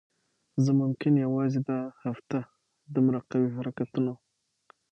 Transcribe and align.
زه 0.63 0.71
ممکن 0.81 1.13
یوازی 1.25 1.59
دا 1.69 1.79
هفته 2.05 2.37
دومره 2.93 3.19
قوي 3.31 3.49
حرکتونو 3.57 4.13